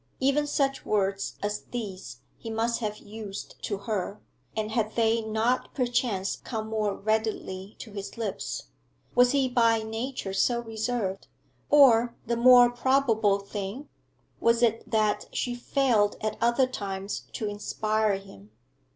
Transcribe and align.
Even 0.19 0.47
such 0.47 0.83
words 0.83 1.35
as 1.43 1.61
these 1.65 2.21
he 2.39 2.49
must 2.49 2.79
have 2.79 2.97
used 2.97 3.61
to 3.61 3.77
her, 3.77 4.19
and 4.57 4.71
had 4.71 4.95
they 4.95 5.21
not 5.21 5.75
perchance 5.75 6.37
come 6.37 6.67
more 6.69 6.95
readily 6.97 7.75
to 7.77 7.91
his 7.91 8.17
lips? 8.17 8.69
Was 9.13 9.29
he 9.29 9.47
by 9.47 9.83
nature 9.83 10.33
so 10.33 10.59
reserved? 10.59 11.27
Or, 11.69 12.15
the 12.25 12.35
more 12.35 12.71
probable 12.71 13.37
thing, 13.37 13.89
was 14.39 14.63
it 14.63 14.89
that 14.89 15.27
she 15.33 15.53
failed 15.53 16.15
at 16.19 16.35
other 16.41 16.65
times 16.65 17.27
to 17.33 17.45
inspire 17.47 18.15
him? 18.17 18.49